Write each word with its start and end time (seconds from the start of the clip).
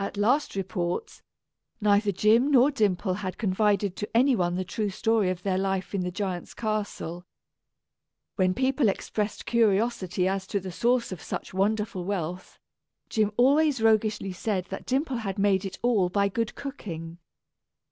At 0.00 0.16
last 0.16 0.56
reports, 0.56 1.22
neither 1.80 2.10
Jim 2.10 2.50
nor 2.50 2.72
Dimple 2.72 3.18
had 3.22 3.38
confided 3.38 3.94
to 3.94 4.10
anyone 4.12 4.56
the 4.56 4.64
true 4.64 4.90
story 4.90 5.30
of 5.30 5.44
their 5.44 5.56
life 5.58 5.94
in 5.94 6.00
the 6.00 6.10
giant's 6.10 6.54
castle. 6.54 7.24
When 8.34 8.52
people 8.52 8.88
expressed 8.88 9.46
curiosity 9.46 10.26
as 10.26 10.48
to 10.48 10.58
the 10.58 10.72
source 10.72 11.12
of 11.12 11.22
such 11.22 11.54
wonderful 11.54 12.04
wealth, 12.04 12.58
Jim 13.08 13.30
always 13.36 13.80
roguishly 13.80 14.32
said 14.32 14.64
that 14.70 14.86
Dimple 14.86 15.18
had 15.18 15.38
made 15.38 15.64
it 15.64 15.78
all 15.84 16.08
by 16.08 16.28
good 16.28 16.56
cooking. 16.56 17.18